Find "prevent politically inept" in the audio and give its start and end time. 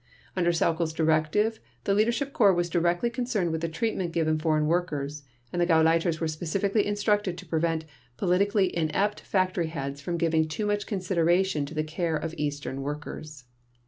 7.45-9.19